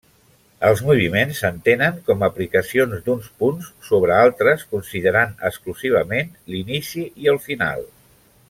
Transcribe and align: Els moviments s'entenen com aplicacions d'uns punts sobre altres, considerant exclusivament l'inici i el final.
Els 0.69 0.79
moviments 0.85 1.41
s'entenen 1.43 1.99
com 2.07 2.25
aplicacions 2.29 3.03
d'uns 3.09 3.29
punts 3.43 3.69
sobre 3.91 4.17
altres, 4.23 4.67
considerant 4.75 5.39
exclusivament 5.51 6.37
l'inici 6.55 7.09
i 7.27 7.35
el 7.35 7.43
final. 7.51 7.89